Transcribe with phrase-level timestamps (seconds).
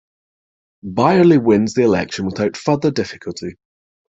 [0.83, 3.57] Byerley wins the election without further difficulty.